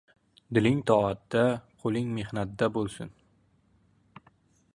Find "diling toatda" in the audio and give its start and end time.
0.57-1.43